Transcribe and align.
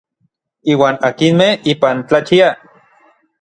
Iuan 0.75 0.95
akinmej 1.09 1.53
ipan 1.75 1.97
tlachiaj. 2.07 2.53